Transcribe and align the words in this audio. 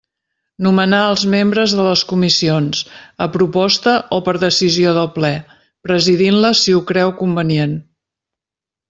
Nomenar 0.67 1.01
els 1.09 1.25
membres 1.33 1.75
de 1.79 1.83
les 1.87 2.03
comissions, 2.13 2.81
a 3.25 3.27
proposta 3.37 3.93
o 4.17 4.19
per 4.29 4.35
decisió 4.47 4.95
del 4.99 5.11
Ple, 5.19 5.31
presidint-les 5.89 6.65
si 6.67 6.75
ho 6.79 6.85
creu 6.95 7.15
convenient. 7.25 7.77